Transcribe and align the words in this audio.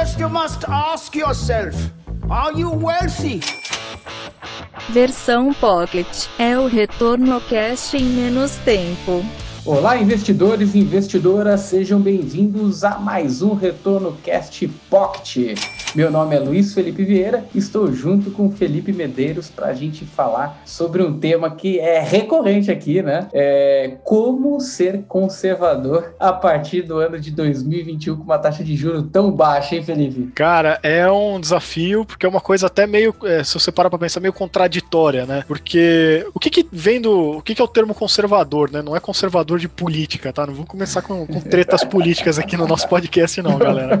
First, 0.00 0.18
you 0.18 0.30
must 0.30 0.64
ask 0.66 1.14
yourself: 1.14 1.74
Are 2.30 2.58
you 2.58 2.70
wealthy? 2.70 3.40
Versão 4.88 5.52
Pocket 5.52 6.06
é 6.38 6.58
o 6.58 6.66
retorno 6.66 7.38
cash 7.42 7.92
em 7.92 8.04
menos 8.04 8.56
tempo. 8.64 9.22
Olá, 9.70 9.96
investidores 9.96 10.74
e 10.74 10.80
investidoras, 10.80 11.60
sejam 11.60 12.00
bem-vindos 12.00 12.82
a 12.82 12.98
mais 12.98 13.40
um 13.40 13.54
Retorno 13.54 14.16
Cast 14.20 14.66
Pocket. 14.90 15.54
Meu 15.94 16.10
nome 16.10 16.36
é 16.36 16.38
Luiz 16.40 16.74
Felipe 16.74 17.04
Vieira, 17.04 17.44
estou 17.54 17.92
junto 17.92 18.30
com 18.30 18.50
Felipe 18.50 18.92
Medeiros 18.92 19.48
para 19.48 19.66
a 19.68 19.72
gente 19.72 20.04
falar 20.04 20.60
sobre 20.64 21.02
um 21.02 21.18
tema 21.18 21.50
que 21.50 21.80
é 21.80 22.00
recorrente 22.00 22.70
aqui, 22.70 23.02
né? 23.02 23.28
É 23.32 23.96
como 24.04 24.60
ser 24.60 25.02
conservador 25.08 26.14
a 26.18 26.32
partir 26.32 26.82
do 26.82 26.98
ano 26.98 27.18
de 27.18 27.30
2021 27.30 28.16
com 28.16 28.22
uma 28.22 28.38
taxa 28.38 28.62
de 28.62 28.76
juros 28.76 29.04
tão 29.12 29.32
baixa, 29.32 29.74
hein, 29.76 29.84
Felipe? 29.84 30.30
Cara, 30.32 30.78
é 30.82 31.10
um 31.10 31.40
desafio, 31.40 32.04
porque 32.04 32.26
é 32.26 32.28
uma 32.28 32.40
coisa 32.40 32.66
até 32.66 32.86
meio, 32.86 33.14
é, 33.24 33.42
se 33.42 33.54
você 33.54 33.72
parar 33.72 33.90
para 33.90 33.98
pensar, 34.00 34.20
meio 34.20 34.32
contraditória, 34.32 35.26
né? 35.26 35.44
Porque 35.46 36.26
o 36.34 36.40
que 36.40 36.50
que 36.50 36.66
vem 36.70 37.00
do, 37.00 37.38
o 37.38 37.42
que 37.42 37.54
que 37.54 37.62
é 37.62 37.64
o 37.64 37.68
termo 37.68 37.94
conservador, 37.94 38.70
né? 38.70 38.80
Não 38.80 38.96
é 38.96 39.00
conservador 39.00 39.59
de 39.60 39.68
política, 39.68 40.32
tá? 40.32 40.46
Não 40.46 40.54
vamos 40.54 40.68
começar 40.68 41.02
com, 41.02 41.26
com 41.26 41.40
tretas 41.40 41.84
políticas 41.84 42.38
aqui 42.38 42.56
no 42.56 42.66
nosso 42.66 42.88
podcast, 42.88 43.40
não, 43.42 43.58
galera. 43.58 44.00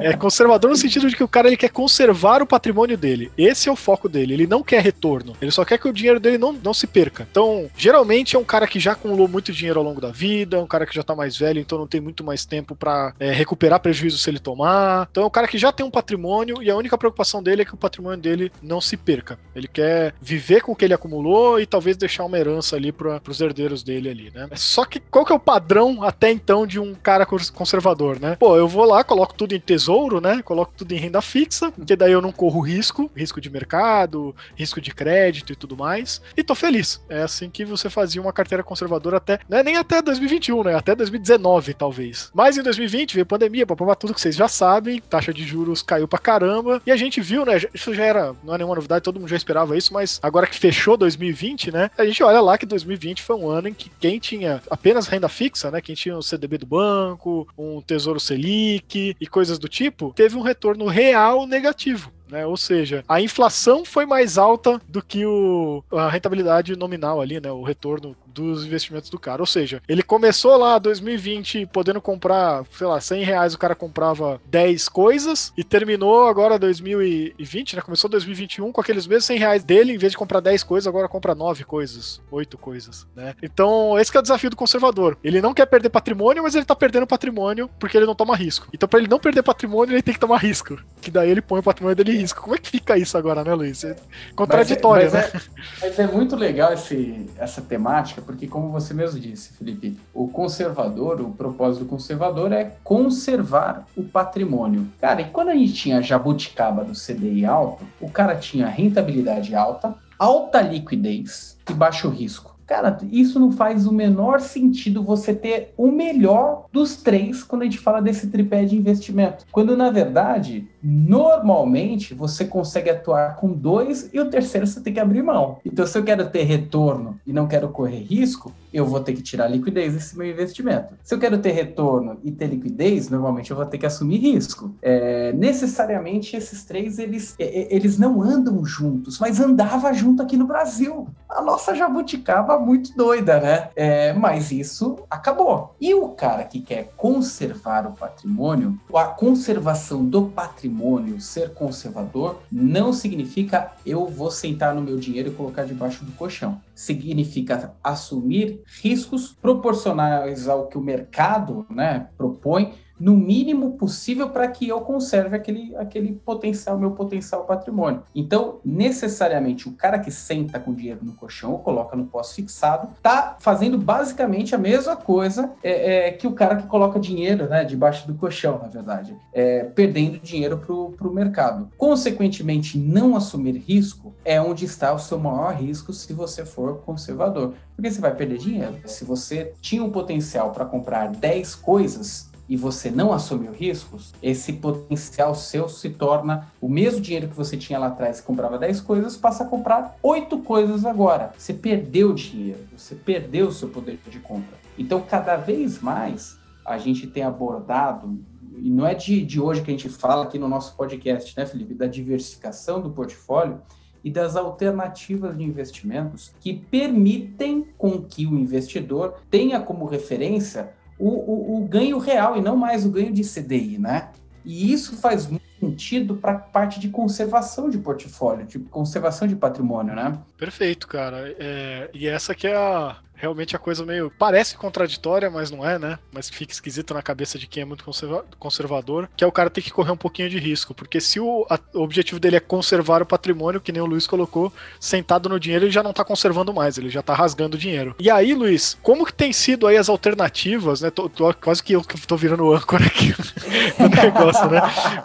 É 0.00 0.12
conservador 0.14 0.70
no 0.70 0.76
sentido 0.76 1.08
de 1.08 1.16
que 1.16 1.24
o 1.24 1.28
cara 1.28 1.48
ele 1.48 1.56
quer 1.56 1.70
conservar 1.70 2.42
o 2.42 2.46
patrimônio 2.46 2.96
dele. 2.96 3.30
Esse 3.36 3.68
é 3.68 3.72
o 3.72 3.76
foco 3.76 4.08
dele. 4.08 4.34
Ele 4.34 4.46
não 4.46 4.62
quer 4.62 4.82
retorno. 4.82 5.36
Ele 5.40 5.50
só 5.50 5.64
quer 5.64 5.78
que 5.78 5.88
o 5.88 5.92
dinheiro 5.92 6.20
dele 6.20 6.38
não, 6.38 6.52
não 6.52 6.74
se 6.74 6.86
perca. 6.86 7.26
Então, 7.30 7.70
geralmente 7.76 8.36
é 8.36 8.38
um 8.38 8.44
cara 8.44 8.66
que 8.66 8.80
já 8.80 8.92
acumulou 8.92 9.28
muito 9.28 9.52
dinheiro 9.52 9.78
ao 9.78 9.84
longo 9.84 10.00
da 10.00 10.10
vida, 10.10 10.60
um 10.60 10.66
cara 10.66 10.86
que 10.86 10.94
já 10.94 11.02
tá 11.02 11.14
mais 11.14 11.36
velho, 11.36 11.60
então 11.60 11.78
não 11.78 11.86
tem 11.86 12.00
muito 12.00 12.24
mais 12.24 12.44
tempo 12.44 12.74
para 12.74 13.14
é, 13.18 13.32
recuperar 13.32 13.80
prejuízo 13.80 14.18
se 14.18 14.28
ele 14.28 14.38
tomar. 14.38 15.08
Então 15.10 15.22
é 15.24 15.26
um 15.26 15.30
cara 15.30 15.48
que 15.48 15.58
já 15.58 15.72
tem 15.72 15.84
um 15.84 15.90
patrimônio 15.90 16.62
e 16.62 16.70
a 16.70 16.76
única 16.76 16.98
preocupação 16.98 17.42
dele 17.42 17.62
é 17.62 17.64
que 17.64 17.74
o 17.74 17.78
patrimônio 17.78 18.18
dele 18.18 18.52
não 18.62 18.80
se 18.80 18.96
perca. 18.96 19.38
Ele 19.54 19.68
quer 19.68 20.14
viver 20.20 20.62
com 20.62 20.72
o 20.72 20.76
que 20.76 20.84
ele 20.84 20.94
acumulou 20.94 21.60
e 21.60 21.66
talvez 21.66 21.96
deixar 21.96 22.24
uma 22.24 22.38
herança 22.38 22.76
ali 22.76 22.92
para 22.92 23.20
os 23.28 23.40
herdeiros 23.40 23.82
dele 23.82 24.08
ali, 24.08 24.30
né? 24.34 24.48
Só 24.78 24.84
que 24.84 25.00
qual 25.00 25.24
que 25.24 25.32
é 25.32 25.34
o 25.34 25.40
padrão 25.40 26.04
até 26.04 26.30
então 26.30 26.64
de 26.64 26.78
um 26.78 26.94
cara 26.94 27.26
conservador, 27.26 28.20
né? 28.20 28.36
Pô, 28.36 28.56
eu 28.56 28.68
vou 28.68 28.84
lá, 28.84 29.02
coloco 29.02 29.34
tudo 29.34 29.52
em 29.52 29.58
tesouro, 29.58 30.20
né? 30.20 30.40
Coloco 30.40 30.72
tudo 30.76 30.92
em 30.92 30.96
renda 30.96 31.20
fixa, 31.20 31.72
que 31.84 31.96
daí 31.96 32.12
eu 32.12 32.22
não 32.22 32.30
corro 32.30 32.60
risco, 32.60 33.10
risco 33.16 33.40
de 33.40 33.50
mercado, 33.50 34.36
risco 34.54 34.80
de 34.80 34.94
crédito 34.94 35.52
e 35.52 35.56
tudo 35.56 35.76
mais, 35.76 36.22
e 36.36 36.44
tô 36.44 36.54
feliz. 36.54 37.04
É 37.08 37.22
assim 37.22 37.50
que 37.50 37.64
você 37.64 37.90
fazia 37.90 38.22
uma 38.22 38.32
carteira 38.32 38.62
conservadora 38.62 39.16
até, 39.16 39.40
é 39.50 39.62
nem 39.64 39.76
até 39.76 40.00
2021, 40.00 40.62
né? 40.62 40.76
Até 40.76 40.94
2019, 40.94 41.74
talvez. 41.74 42.30
Mas 42.32 42.56
em 42.56 42.62
2020 42.62 43.14
veio 43.14 43.26
pandemia, 43.26 43.66
provar 43.66 43.96
tudo 43.96 44.14
que 44.14 44.20
vocês 44.20 44.36
já 44.36 44.46
sabem, 44.46 45.00
taxa 45.00 45.34
de 45.34 45.42
juros 45.42 45.82
caiu 45.82 46.06
pra 46.06 46.20
caramba, 46.20 46.80
e 46.86 46.92
a 46.92 46.96
gente 46.96 47.20
viu, 47.20 47.44
né? 47.44 47.60
Isso 47.74 47.92
já 47.92 48.04
era, 48.04 48.32
não 48.44 48.54
é 48.54 48.58
nenhuma 48.58 48.76
novidade, 48.76 49.02
todo 49.02 49.18
mundo 49.18 49.28
já 49.28 49.36
esperava 49.36 49.76
isso, 49.76 49.92
mas 49.92 50.20
agora 50.22 50.46
que 50.46 50.56
fechou 50.56 50.96
2020, 50.96 51.72
né? 51.72 51.90
A 51.98 52.04
gente 52.04 52.22
olha 52.22 52.40
lá 52.40 52.56
que 52.56 52.64
2020 52.64 53.24
foi 53.24 53.34
um 53.34 53.50
ano 53.50 53.66
em 53.66 53.74
que 53.74 53.90
quem 53.98 54.20
tinha 54.20 54.62
apenas 54.70 55.06
renda 55.06 55.28
fixa, 55.28 55.70
né? 55.70 55.80
Quem 55.80 55.94
tinha 55.94 56.16
o 56.16 56.22
CDB 56.22 56.58
do 56.58 56.66
banco, 56.66 57.46
um 57.56 57.80
Tesouro 57.80 58.20
Selic 58.20 59.16
e 59.20 59.26
coisas 59.26 59.58
do 59.58 59.68
tipo, 59.68 60.12
teve 60.14 60.36
um 60.36 60.42
retorno 60.42 60.86
real 60.86 61.46
negativo. 61.46 62.12
Né? 62.30 62.46
Ou 62.46 62.56
seja, 62.56 63.04
a 63.08 63.20
inflação 63.20 63.84
foi 63.84 64.06
mais 64.06 64.38
alta 64.38 64.80
do 64.88 65.02
que 65.02 65.24
o, 65.24 65.82
a 65.90 66.08
rentabilidade 66.08 66.76
nominal 66.76 67.20
ali, 67.20 67.40
né? 67.40 67.50
O 67.50 67.62
retorno 67.62 68.16
dos 68.26 68.64
investimentos 68.64 69.10
do 69.10 69.18
cara. 69.18 69.42
Ou 69.42 69.46
seja, 69.46 69.82
ele 69.88 70.02
começou 70.02 70.56
lá 70.56 70.78
2020 70.78 71.66
podendo 71.66 72.00
comprar, 72.00 72.64
sei 72.72 72.86
lá, 72.86 73.00
100 73.00 73.24
reais 73.24 73.54
o 73.54 73.58
cara 73.58 73.74
comprava 73.74 74.40
10 74.46 74.88
coisas 74.88 75.52
e 75.56 75.64
terminou 75.64 76.26
agora 76.26 76.58
2020, 76.58 77.76
né? 77.76 77.82
Começou 77.82 78.08
2021 78.08 78.70
com 78.70 78.80
aqueles 78.80 79.06
mesmos 79.06 79.24
100 79.26 79.38
reais 79.38 79.64
dele, 79.64 79.92
em 79.92 79.98
vez 79.98 80.12
de 80.12 80.18
comprar 80.18 80.40
10 80.40 80.62
coisas, 80.62 80.86
agora 80.86 81.08
compra 81.08 81.34
9 81.34 81.64
coisas, 81.64 82.20
8 82.30 82.56
coisas, 82.58 83.06
né? 83.16 83.34
Então, 83.42 83.98
esse 83.98 84.16
é 84.16 84.20
o 84.20 84.22
desafio 84.22 84.50
do 84.50 84.56
conservador. 84.56 85.16
Ele 85.22 85.40
não 85.40 85.54
quer 85.54 85.66
perder 85.66 85.88
patrimônio, 85.88 86.42
mas 86.42 86.54
ele 86.54 86.64
tá 86.64 86.76
perdendo 86.76 87.06
patrimônio 87.06 87.68
porque 87.78 87.96
ele 87.96 88.06
não 88.06 88.14
toma 88.14 88.36
risco. 88.36 88.68
Então, 88.72 88.88
para 88.88 89.00
ele 89.00 89.08
não 89.08 89.18
perder 89.18 89.42
patrimônio, 89.42 89.94
ele 89.94 90.02
tem 90.02 90.14
que 90.14 90.20
tomar 90.20 90.38
risco. 90.38 90.78
Que 91.00 91.10
daí 91.10 91.30
ele 91.30 91.42
põe 91.42 91.60
o 91.60 91.62
patrimônio 91.62 91.96
dele 91.96 92.17
risco. 92.20 92.42
Como 92.42 92.54
é 92.54 92.58
que 92.58 92.68
fica 92.68 92.96
isso 92.96 93.16
agora, 93.16 93.44
né, 93.44 93.54
Luiz? 93.54 93.84
É 93.84 93.96
contraditório, 94.34 95.10
mas 95.10 95.14
é, 95.14 95.30
mas 95.32 95.34
né? 95.34 95.40
É, 95.82 95.88
mas 95.88 95.98
é 95.98 96.06
muito 96.06 96.36
legal 96.36 96.72
esse, 96.72 97.30
essa 97.38 97.60
temática, 97.60 98.20
porque 98.22 98.46
como 98.46 98.70
você 98.70 98.92
mesmo 98.92 99.18
disse, 99.20 99.52
Felipe, 99.54 99.98
o 100.12 100.28
conservador, 100.28 101.20
o 101.20 101.30
propósito 101.30 101.84
do 101.84 101.88
conservador 101.88 102.52
é 102.52 102.76
conservar 102.82 103.86
o 103.96 104.02
patrimônio. 104.02 104.88
Cara, 105.00 105.20
e 105.20 105.30
quando 105.30 105.48
a 105.48 105.54
gente 105.54 105.74
tinha 105.74 106.02
jabuticaba 106.02 106.84
do 106.84 106.92
CDI 106.92 107.44
alto, 107.44 107.84
o 108.00 108.10
cara 108.10 108.36
tinha 108.36 108.66
rentabilidade 108.66 109.54
alta, 109.54 109.94
alta 110.18 110.60
liquidez 110.60 111.56
e 111.68 111.72
baixo 111.72 112.08
risco. 112.08 112.57
Cara, 112.68 112.98
isso 113.10 113.40
não 113.40 113.50
faz 113.50 113.86
o 113.86 113.92
menor 113.92 114.42
sentido 114.42 115.02
você 115.02 115.32
ter 115.32 115.72
o 115.74 115.90
melhor 115.90 116.66
dos 116.70 116.96
três 116.96 117.42
quando 117.42 117.62
a 117.62 117.64
gente 117.64 117.78
fala 117.78 118.02
desse 118.02 118.26
tripé 118.26 118.62
de 118.66 118.76
investimento. 118.76 119.46
Quando, 119.50 119.74
na 119.74 119.90
verdade, 119.90 120.68
normalmente 120.82 122.12
você 122.12 122.44
consegue 122.44 122.90
atuar 122.90 123.36
com 123.36 123.50
dois 123.50 124.10
e 124.12 124.20
o 124.20 124.28
terceiro 124.28 124.66
você 124.66 124.82
tem 124.82 124.92
que 124.92 125.00
abrir 125.00 125.22
mão. 125.22 125.56
Então, 125.64 125.86
se 125.86 125.96
eu 125.96 126.04
quero 126.04 126.28
ter 126.28 126.42
retorno 126.42 127.18
e 127.26 127.32
não 127.32 127.48
quero 127.48 127.70
correr 127.70 128.02
risco, 128.02 128.52
eu 128.72 128.86
vou 128.86 129.00
ter 129.00 129.12
que 129.12 129.22
tirar 129.22 129.48
liquidez 129.48 129.94
desse 129.94 130.16
meu 130.16 130.28
investimento. 130.28 130.94
Se 131.02 131.14
eu 131.14 131.18
quero 131.18 131.38
ter 131.38 131.52
retorno 131.52 132.18
e 132.22 132.30
ter 132.30 132.46
liquidez, 132.46 133.08
normalmente 133.08 133.50
eu 133.50 133.56
vou 133.56 133.66
ter 133.66 133.78
que 133.78 133.86
assumir 133.86 134.18
risco. 134.18 134.74
É, 134.82 135.32
necessariamente 135.32 136.36
esses 136.36 136.64
três 136.64 136.98
eles, 136.98 137.34
eles 137.38 137.98
não 137.98 138.22
andam 138.22 138.64
juntos, 138.64 139.18
mas 139.18 139.40
andava 139.40 139.92
junto 139.92 140.22
aqui 140.22 140.36
no 140.36 140.46
Brasil. 140.46 141.08
A 141.28 141.42
nossa 141.42 141.74
jabuticaba 141.74 142.58
muito 142.58 142.96
doida, 142.96 143.40
né? 143.40 143.68
É, 143.76 144.12
mas 144.12 144.50
isso 144.50 144.98
acabou. 145.10 145.74
E 145.80 145.94
o 145.94 146.08
cara 146.08 146.44
que 146.44 146.60
quer 146.60 146.92
conservar 146.96 147.86
o 147.86 147.92
patrimônio, 147.92 148.78
a 148.94 149.04
conservação 149.04 150.04
do 150.04 150.26
patrimônio, 150.26 151.20
ser 151.20 151.54
conservador, 151.54 152.40
não 152.50 152.92
significa 152.92 153.72
eu 153.84 154.06
vou 154.06 154.30
sentar 154.30 154.74
no 154.74 154.82
meu 154.82 154.96
dinheiro 154.96 155.30
e 155.30 155.34
colocar 155.34 155.64
debaixo 155.64 156.04
do 156.04 156.12
colchão. 156.12 156.60
Significa 156.74 157.72
assumir 157.82 158.57
riscos 158.82 159.32
proporcionais 159.32 160.48
ao 160.48 160.66
que 160.66 160.78
o 160.78 160.82
mercado 160.82 161.66
né, 161.70 162.08
propõe 162.16 162.74
no 162.98 163.16
mínimo 163.16 163.72
possível 163.72 164.30
para 164.30 164.48
que 164.48 164.68
eu 164.68 164.80
conserve 164.80 165.36
aquele, 165.36 165.74
aquele 165.76 166.12
potencial, 166.12 166.78
meu 166.78 166.92
potencial 166.92 167.44
patrimônio. 167.44 168.02
Então, 168.14 168.60
necessariamente, 168.64 169.68
o 169.68 169.72
cara 169.72 169.98
que 169.98 170.10
senta 170.10 170.58
com 170.58 170.74
dinheiro 170.74 171.00
no 171.02 171.12
colchão 171.12 171.52
ou 171.52 171.58
coloca 171.58 171.96
no 171.96 172.06
pós-fixado, 172.06 172.88
tá 173.02 173.36
fazendo 173.40 173.78
basicamente 173.78 174.54
a 174.54 174.58
mesma 174.58 174.96
coisa 174.96 175.52
é, 175.62 176.08
é, 176.08 176.12
que 176.12 176.26
o 176.26 176.32
cara 176.32 176.56
que 176.56 176.66
coloca 176.66 176.98
dinheiro 176.98 177.48
né, 177.48 177.64
debaixo 177.64 178.06
do 178.06 178.14
colchão, 178.14 178.58
na 178.58 178.68
verdade, 178.68 179.16
é, 179.32 179.64
perdendo 179.64 180.18
dinheiro 180.18 180.58
para 180.58 181.08
o 181.08 181.12
mercado. 181.12 181.68
Consequentemente, 181.76 182.78
não 182.78 183.16
assumir 183.16 183.56
risco 183.56 184.14
é 184.24 184.40
onde 184.40 184.64
está 184.64 184.92
o 184.92 184.98
seu 184.98 185.18
maior 185.18 185.54
risco 185.54 185.92
se 185.92 186.12
você 186.12 186.44
for 186.44 186.78
conservador. 186.78 187.54
Porque 187.74 187.92
você 187.92 188.00
vai 188.00 188.12
perder 188.12 188.38
dinheiro. 188.38 188.74
Se 188.86 189.04
você 189.04 189.52
tinha 189.60 189.84
um 189.84 189.90
potencial 189.90 190.50
para 190.50 190.64
comprar 190.64 191.10
10 191.10 191.54
coisas, 191.54 192.27
e 192.48 192.56
você 192.56 192.90
não 192.90 193.12
assumiu 193.12 193.52
riscos, 193.52 194.14
esse 194.22 194.54
potencial 194.54 195.34
seu 195.34 195.68
se 195.68 195.90
torna 195.90 196.50
o 196.60 196.68
mesmo 196.68 197.00
dinheiro 197.00 197.28
que 197.28 197.36
você 197.36 197.56
tinha 197.56 197.78
lá 197.78 197.88
atrás, 197.88 198.20
que 198.20 198.26
comprava 198.26 198.58
10 198.58 198.80
coisas, 198.80 199.16
passa 199.16 199.44
a 199.44 199.46
comprar 199.46 199.96
8 200.02 200.38
coisas 200.38 200.86
agora. 200.86 201.32
Você 201.36 201.52
perdeu 201.52 202.14
dinheiro, 202.14 202.60
você 202.76 202.94
perdeu 202.94 203.48
o 203.48 203.52
seu 203.52 203.68
poder 203.68 203.98
de 204.08 204.18
compra. 204.20 204.56
Então, 204.78 205.00
cada 205.00 205.36
vez 205.36 205.80
mais, 205.80 206.38
a 206.64 206.78
gente 206.78 207.06
tem 207.06 207.22
abordado, 207.22 208.18
e 208.60 208.70
não 208.70 208.86
é 208.86 208.94
de, 208.94 209.24
de 209.24 209.40
hoje 209.40 209.62
que 209.62 209.70
a 209.70 209.74
gente 209.74 209.88
fala 209.88 210.24
aqui 210.24 210.38
no 210.38 210.48
nosso 210.48 210.74
podcast, 210.76 211.36
né, 211.36 211.44
Felipe, 211.44 211.74
da 211.74 211.86
diversificação 211.86 212.80
do 212.80 212.90
portfólio, 212.90 213.60
e 214.02 214.10
das 214.10 214.36
alternativas 214.36 215.36
de 215.36 215.44
investimentos 215.44 216.32
que 216.40 216.54
permitem 216.54 217.66
com 217.76 218.00
que 218.02 218.26
o 218.26 218.38
investidor 218.38 219.20
tenha 219.30 219.60
como 219.60 219.86
referência 219.86 220.72
o, 220.98 221.08
o, 221.08 221.62
o 221.62 221.66
ganho 221.66 221.98
real 221.98 222.36
e 222.36 222.40
não 222.40 222.56
mais 222.56 222.84
o 222.84 222.90
ganho 222.90 223.12
de 223.12 223.22
CDI, 223.22 223.78
né? 223.78 224.10
E 224.44 224.72
isso 224.72 224.96
faz 224.96 225.26
muito 225.26 225.44
sentido 225.60 226.16
para 226.16 226.34
parte 226.34 226.80
de 226.80 226.88
conservação 226.88 227.68
de 227.68 227.78
portfólio, 227.78 228.46
de 228.46 228.58
conservação 228.58 229.26
de 229.26 229.36
patrimônio, 229.36 229.94
né? 229.94 230.18
Perfeito, 230.36 230.86
cara. 230.86 231.34
É, 231.38 231.90
e 231.92 232.06
essa 232.06 232.34
que 232.34 232.46
é 232.46 232.56
a, 232.56 232.96
realmente 233.18 233.54
a 233.54 233.58
coisa 233.58 233.84
meio. 233.84 234.12
Parece 234.18 234.56
contraditória, 234.56 235.30
mas 235.30 235.50
não 235.50 235.68
é, 235.68 235.78
né? 235.78 235.98
Mas 236.12 236.30
fica 236.30 236.52
esquisito 236.52 236.94
na 236.94 237.02
cabeça 237.02 237.38
de 237.38 237.46
quem 237.46 237.62
é 237.62 237.66
muito 237.66 237.84
conserva 237.84 238.24
conservador, 238.38 239.08
que 239.16 239.24
é 239.24 239.26
o 239.26 239.32
cara 239.32 239.50
ter 239.50 239.62
que 239.62 239.70
correr 239.70 239.90
um 239.90 239.96
pouquinho 239.96 240.30
de 240.30 240.38
risco. 240.38 240.74
Porque 240.74 241.00
se 241.00 241.20
o, 241.20 241.46
a, 241.50 241.58
o 241.74 241.82
objetivo 241.82 242.20
dele 242.20 242.36
é 242.36 242.40
conservar 242.40 243.02
o 243.02 243.06
patrimônio, 243.06 243.60
que 243.60 243.72
nem 243.72 243.82
o 243.82 243.86
Luiz 243.86 244.06
colocou, 244.06 244.52
sentado 244.80 245.28
no 245.28 245.40
dinheiro, 245.40 245.64
ele 245.64 245.72
já 245.72 245.82
não 245.82 245.92
tá 245.92 246.04
conservando 246.04 246.54
mais, 246.54 246.78
ele 246.78 246.88
já 246.88 247.02
tá 247.02 247.14
rasgando 247.14 247.56
o 247.56 247.60
dinheiro. 247.60 247.94
E 247.98 248.10
aí, 248.10 248.34
Luiz, 248.34 248.78
como 248.82 249.04
que 249.04 249.12
tem 249.12 249.32
sido 249.32 249.66
aí 249.66 249.76
as 249.76 249.88
alternativas, 249.88 250.80
né? 250.80 250.90
Tô, 250.90 251.08
tô 251.08 251.32
quase 251.34 251.62
que 251.62 251.72
eu 251.72 251.82
que 251.82 252.06
tô 252.06 252.16
virando 252.16 252.52
âncora 252.52 252.84
aqui 252.86 253.14
no 253.78 253.88
negócio, 253.88 254.48
né? 254.48 254.60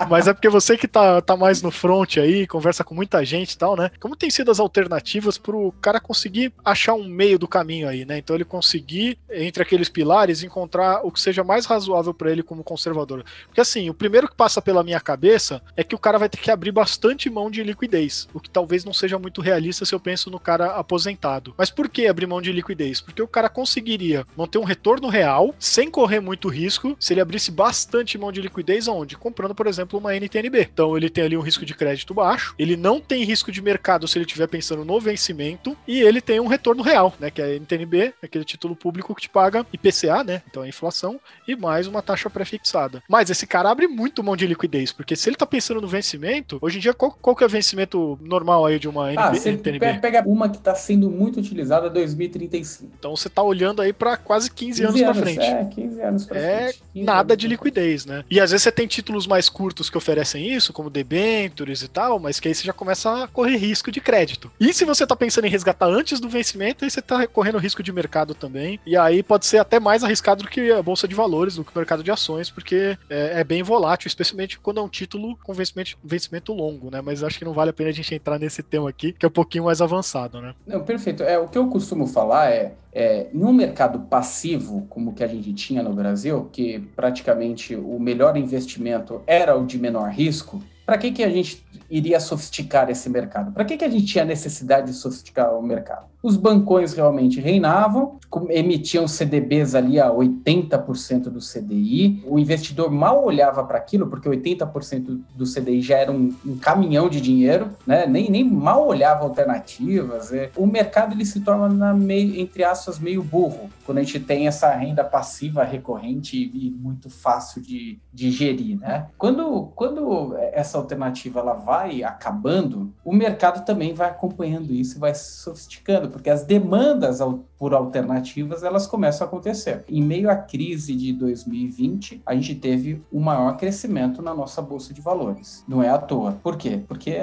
Mas 0.10 0.28
é 0.28 0.34
porque 0.34 0.50
você 0.50 0.78
que 0.78 0.88
tá, 0.88 1.22
tá 1.22 1.36
mais 1.36 1.62
no 1.62 1.72
front 1.72 2.18
aí, 2.18 2.46
conversa 2.46 2.84
com 2.84 2.94
muita 2.94 3.24
gente 3.26 3.54
e 3.54 3.58
tal, 3.58 3.76
né? 3.76 3.90
Como 4.00 4.16
tem 4.16 4.30
sido 4.30 4.52
as 4.52 4.60
alternativas 4.60 5.38
pro 5.38 5.74
cara 5.82 6.00
conseguir 6.00 6.54
achar 6.64 6.94
um 6.94 7.08
meio 7.08 7.40
do 7.40 7.48
caminho 7.48 7.88
aí, 7.88 8.03
né? 8.06 8.18
Então 8.18 8.36
ele 8.36 8.46
conseguir, 8.46 9.18
entre 9.30 9.64
aqueles 9.64 9.90
pilares, 9.90 10.44
encontrar 10.44 11.06
o 11.06 11.12
que 11.12 11.20
seja 11.20 11.44
mais 11.44 11.66
razoável 11.66 12.14
para 12.14 12.32
ele 12.32 12.44
como 12.44 12.64
conservador. 12.64 13.24
Porque 13.48 13.62
assim, 13.62 13.90
o 13.90 13.94
primeiro 13.94 14.28
que 14.28 14.36
passa 14.36 14.62
pela 14.62 14.84
minha 14.84 15.00
cabeça 15.00 15.62
é 15.76 15.84
que 15.84 15.96
o 15.96 16.00
cara 16.00 16.18
vai 16.18 16.30
ter 16.30 16.38
que 16.38 16.52
abrir 16.52 16.72
bastante 16.72 17.30
mão 17.30 17.50
de 17.50 17.64
liquidez, 17.64 18.28
o 18.34 18.40
que 18.40 18.50
talvez 18.50 18.84
não 18.86 18.94
seja 18.94 19.18
muito 19.20 19.42
realista 19.42 19.86
se 19.86 19.94
eu 19.94 20.00
penso 20.00 20.30
no 20.30 20.40
cara 20.40 20.72
aposentado. 20.76 21.54
Mas 21.58 21.70
por 21.70 21.90
que 21.90 22.08
abrir 22.08 22.28
mão 22.28 22.42
de 22.42 22.52
liquidez? 22.52 23.02
Porque 23.02 23.22
o 23.22 23.28
cara 23.28 23.50
conseguiria 23.50 24.26
manter 24.36 24.58
um 24.58 24.64
retorno 24.64 25.08
real 25.08 25.54
sem 25.60 25.90
correr 25.90 26.20
muito 26.20 26.48
risco 26.48 26.96
se 27.00 27.14
ele 27.14 27.22
abrisse 27.22 27.52
bastante 27.52 28.18
mão 28.18 28.32
de 28.32 28.42
liquidez 28.42 28.88
onde? 28.88 29.18
Comprando, 29.18 29.56
por 29.56 29.68
exemplo, 29.68 30.00
uma 30.00 30.16
NTNB. 30.16 30.70
Então 30.74 30.98
ele 30.98 31.10
tem 31.10 31.24
ali 31.24 31.38
um 31.38 31.42
risco 31.42 31.66
de 31.66 31.74
crédito 31.74 32.14
baixo, 32.14 32.56
ele 32.58 32.76
não 32.76 33.00
tem 33.00 33.24
risco 33.24 33.52
de 33.52 33.62
mercado 33.62 34.08
se 34.08 34.18
ele 34.18 34.26
estiver 34.26 34.48
pensando 34.48 34.86
no 34.86 35.00
vencimento 35.00 35.78
e 35.88 36.02
ele 36.02 36.22
tem 36.22 36.40
um 36.40 36.48
retorno 36.48 36.84
real, 36.84 37.14
né, 37.20 37.30
que 37.32 37.42
é 37.42 37.46
a 37.46 37.56
NTNB, 37.56 37.93
aquele 38.22 38.46
título 38.46 38.76
público 38.76 39.14
que 39.16 39.22
te 39.22 39.30
paga 39.30 39.66
IPCA, 39.74 40.24
né? 40.24 40.42
Então 40.50 40.64
é 40.64 40.70
inflação 40.70 41.20
e 41.48 41.56
mais 41.56 41.88
uma 41.88 42.02
taxa 42.02 42.30
pré-fixada. 42.30 43.04
Mas 43.08 43.30
esse 43.30 43.46
cara 43.46 43.70
abre 43.70 43.88
muito 43.88 44.24
mão 44.24 44.36
de 44.36 44.48
liquidez, 44.48 44.92
porque 44.92 45.16
se 45.16 45.30
ele 45.30 45.36
tá 45.36 45.46
pensando 45.46 45.82
no 45.82 45.88
vencimento, 45.88 46.58
hoje 46.62 46.78
em 46.78 46.82
dia 46.82 46.94
qual, 46.94 47.12
qual 47.22 47.36
que 47.36 47.44
é 47.44 47.48
o 47.48 47.50
vencimento 47.50 48.18
normal 48.22 48.66
aí 48.66 48.80
de 48.80 48.88
uma 48.88 49.12
NB, 49.12 49.22
ah, 49.22 49.34
você 49.34 49.52
NTNB? 49.52 50.00
pega 50.00 50.24
uma 50.28 50.50
que 50.50 50.58
tá 50.58 50.76
sendo 50.76 51.10
muito 51.10 51.40
utilizada 51.40 51.90
2035. 51.90 52.92
Então 52.98 53.16
você 53.16 53.30
tá 53.30 53.42
olhando 53.42 53.82
aí 53.82 53.94
para 53.94 54.18
quase 54.18 54.50
15, 54.50 54.82
15 54.82 54.84
anos, 54.84 55.02
anos 55.02 55.14
para 55.14 55.24
frente. 55.24 55.46
É, 55.46 55.66
15 55.66 56.02
anos 56.02 56.26
pra 56.26 56.40
é 56.40 56.64
frente. 56.74 56.84
É 56.96 57.04
nada 57.04 57.36
de 57.36 57.48
liquidez, 57.48 58.06
né? 58.06 58.24
E 58.30 58.40
às 58.40 58.52
vezes 58.52 58.64
você 58.64 58.72
tem 58.72 58.88
títulos 58.88 59.28
mais 59.28 59.50
curtos 59.50 59.90
que 59.90 59.98
oferecem 59.98 60.52
isso, 60.52 60.74
como 60.74 60.90
debentures 60.90 61.82
e 61.82 61.88
tal, 61.88 62.20
mas 62.20 62.40
que 62.40 62.48
aí 62.48 62.56
você 62.56 62.64
já 62.64 62.74
começa 62.74 63.24
a 63.24 63.28
correr 63.28 63.58
risco 63.58 63.92
de 63.92 64.02
crédito. 64.02 64.52
E 64.60 64.74
se 64.74 64.86
você 64.86 65.06
tá 65.06 65.16
pensando 65.16 65.46
em 65.46 65.50
resgatar 65.50 65.88
antes 65.88 66.20
do 66.20 66.30
vencimento, 66.30 66.84
aí 66.84 66.92
você 66.92 67.02
tá 67.02 67.26
correndo 67.28 67.58
risco 67.58 67.83
de 67.84 67.92
mercado 67.92 68.34
também. 68.34 68.80
E 68.86 68.98
aí 68.98 69.22
pode 69.22 69.46
ser 69.46 69.58
até 69.58 69.80
mais 69.80 70.04
arriscado 70.04 70.44
do 70.44 70.50
que 70.50 70.72
a 70.72 70.82
bolsa 70.82 71.08
de 71.08 71.16
valores, 71.16 71.56
do 71.56 71.64
que 71.64 71.76
o 71.76 71.78
mercado 71.78 72.04
de 72.04 72.12
ações, 72.12 72.50
porque 72.50 72.98
é, 73.10 73.42
é 73.42 73.44
bem 73.44 73.62
volátil, 73.62 74.08
especialmente 74.08 74.60
quando 74.60 74.80
é 74.80 74.84
um 74.84 74.90
título 74.90 75.38
com 75.44 75.54
vencimento, 75.54 75.98
vencimento 76.04 76.54
longo, 76.54 76.90
né? 76.90 77.02
Mas 77.02 77.24
acho 77.24 77.38
que 77.38 77.46
não 77.46 77.54
vale 77.54 77.70
a 77.70 77.74
pena 77.74 77.90
a 77.90 77.94
gente 77.94 78.14
entrar 78.14 78.40
nesse 78.40 78.64
tema 78.64 78.90
aqui, 78.90 79.14
que 79.14 79.26
é 79.26 79.28
um 79.28 79.32
pouquinho 79.32 79.66
mais 79.66 79.82
avançado, 79.82 80.42
né? 80.42 80.54
Não, 80.66 80.84
perfeito. 80.84 81.24
É, 81.24 81.38
o 81.38 81.48
que 81.48 81.58
eu 81.58 81.68
costumo 81.68 82.08
falar 82.08 82.52
é, 82.52 82.74
é 82.92 83.28
mercado 83.54 84.00
passivo, 84.00 84.86
como 84.90 85.14
que 85.14 85.24
a 85.24 85.28
gente 85.28 85.54
tinha 85.54 85.82
no 85.82 85.94
Brasil, 85.94 86.50
que 86.52 86.80
praticamente 86.96 87.76
o 87.76 88.00
melhor 88.00 88.36
investimento 88.36 89.22
era 89.26 89.58
o 89.58 89.66
de 89.66 89.78
menor 89.78 90.10
risco, 90.10 90.62
para 90.86 90.98
que, 90.98 91.12
que 91.12 91.24
a 91.24 91.30
gente 91.30 91.66
iria 91.90 92.20
sofisticar 92.20 92.90
esse 92.90 93.10
mercado? 93.10 93.52
Para 93.54 93.64
que, 93.64 93.78
que 93.78 93.86
a 93.86 93.90
gente 93.90 94.06
tinha 94.06 94.26
necessidade 94.26 94.88
de 94.88 94.94
sofisticar 94.94 95.54
o 95.54 95.62
mercado? 95.62 96.13
Os 96.24 96.36
bancões 96.36 96.94
realmente 96.94 97.40
reinavam, 97.40 98.20
emitiam 98.50 99.08
CDBs 99.08 99.76
ali 99.76 100.00
a 100.00 100.10
80% 100.10 101.24
do 101.24 101.40
CDI, 101.40 102.24
o 102.26 102.40
investidor 102.40 102.92
mal 102.92 103.24
olhava 103.24 103.64
para 103.64 103.78
aquilo, 103.78 104.08
porque 104.08 104.28
80% 104.28 105.20
do 105.36 105.46
CDI 105.46 105.82
já 105.82 105.98
era 105.98 106.12
um, 106.12 106.34
um, 106.46 106.58
caminhão 106.58 107.08
de 107.10 107.22
dinheiro, 107.22 107.70
né? 107.86 108.08
nem, 108.08 108.30
nem 108.30 108.44
mal 108.44 108.88
olhava 108.88 109.24
alternativas. 109.24 110.34
É. 110.34 110.50
O 110.58 110.66
mercado 110.66 111.14
ele 111.14 111.26
se 111.26 111.42
torna, 111.42 111.70
na 111.70 111.94
meio, 111.94 112.40
entre 112.40 112.64
aspas, 112.64 112.98
meio 112.98 113.22
burro, 113.22 113.70
quando 113.86 114.00
a 114.00 114.04
gente 114.04 114.20
tem 114.20 114.48
essa 114.48 114.74
renda 114.74 115.04
passiva 115.04 115.64
recorrente 115.64 116.38
e, 116.38 116.72
muito 116.72 117.10
fácil 117.10 117.62
de, 117.62 118.00
de 118.12 118.32
gerir. 118.32 118.80
Né? 118.80 119.06
Quando, 119.18 119.72
quando 119.76 120.36
essa 120.52 120.74
essa 120.74 120.78
alternativa 120.80 121.40
ela 121.40 121.54
vai 121.54 122.04
acabando, 122.04 122.92
o 123.06 123.14
mercado 123.14 123.64
também 123.64 123.94
vai 123.94 124.10
acompanhando 124.10 124.74
isso 124.74 124.98
e 124.98 125.00
vai 125.00 125.14
se 125.14 125.42
sofisticando, 125.42 126.10
porque 126.14 126.30
as 126.30 126.44
demandas 126.44 127.20
por 127.58 127.74
alternativas 127.74 128.64
elas 128.64 128.86
começam 128.86 129.26
a 129.26 129.28
acontecer. 129.28 129.84
Em 129.90 130.02
meio 130.02 130.30
à 130.30 130.36
crise 130.36 130.96
de 130.96 131.12
2020, 131.12 132.22
a 132.24 132.36
gente 132.36 132.56
teve 132.56 133.04
o 133.12 133.20
maior 133.20 133.58
crescimento 133.58 134.22
na 134.22 134.34
nossa 134.34 134.62
bolsa 134.62 134.94
de 134.94 135.02
valores. 135.02 135.66
Não 135.68 135.82
é 135.82 135.90
à 135.90 135.98
toa. 135.98 136.34
Por 136.44 136.56
quê? 136.56 136.80
Porque 136.88 137.18